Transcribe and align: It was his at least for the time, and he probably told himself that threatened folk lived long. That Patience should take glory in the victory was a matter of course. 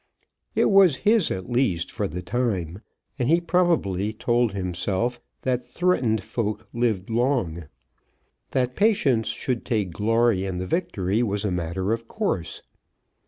It 0.55 0.71
was 0.71 0.95
his 1.05 1.29
at 1.29 1.47
least 1.51 1.91
for 1.91 2.07
the 2.07 2.23
time, 2.23 2.81
and 3.19 3.29
he 3.29 3.39
probably 3.39 4.11
told 4.11 4.51
himself 4.53 5.19
that 5.43 5.61
threatened 5.61 6.23
folk 6.23 6.67
lived 6.73 7.11
long. 7.11 7.67
That 8.49 8.75
Patience 8.75 9.27
should 9.27 9.63
take 9.63 9.91
glory 9.93 10.43
in 10.43 10.57
the 10.57 10.65
victory 10.65 11.21
was 11.21 11.45
a 11.45 11.51
matter 11.51 11.93
of 11.93 12.07
course. 12.07 12.63